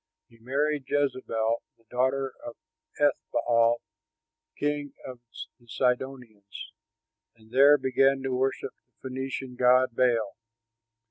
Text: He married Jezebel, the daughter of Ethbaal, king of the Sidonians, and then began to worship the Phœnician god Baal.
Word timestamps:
He 0.29 0.39
married 0.39 0.85
Jezebel, 0.87 1.61
the 1.77 1.83
daughter 1.91 2.33
of 2.43 2.55
Ethbaal, 2.99 3.81
king 4.57 4.93
of 5.05 5.19
the 5.59 5.67
Sidonians, 5.67 6.71
and 7.35 7.51
then 7.51 7.79
began 7.83 8.23
to 8.23 8.35
worship 8.35 8.73
the 9.03 9.07
Phœnician 9.09 9.55
god 9.55 9.95
Baal. 9.95 10.37